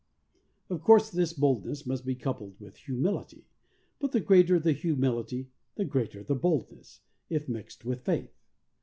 [0.67, 3.45] Of course this boldness must be coupled with humility,
[3.99, 8.33] but the greater the humility, the greater the boldness, if mixed with faith.